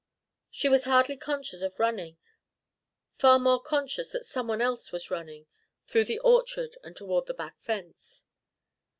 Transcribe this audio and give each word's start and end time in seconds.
She 0.49 0.67
was 0.67 0.85
hardly 0.85 1.15
conscious 1.15 1.61
of 1.61 1.79
running, 1.79 2.17
far 3.13 3.37
more 3.37 3.61
conscious 3.61 4.11
that 4.13 4.25
some 4.25 4.47
one 4.47 4.59
else 4.59 4.91
was 4.91 5.11
running 5.11 5.45
through 5.85 6.05
the 6.05 6.17
orchard 6.21 6.75
and 6.83 6.95
toward 6.95 7.27
the 7.27 7.35
back 7.35 7.61
fence. 7.61 8.25